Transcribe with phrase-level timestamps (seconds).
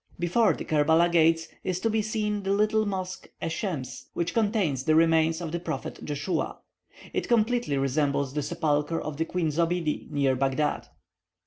[0.17, 4.95] Before the Kerbela gates is to be seen the little mosque Esshems, which contains the
[4.95, 6.57] remains of the prophet Joshua.
[7.13, 10.87] It completely resembles the sepulchre of the Queen Zobiede near Baghdad.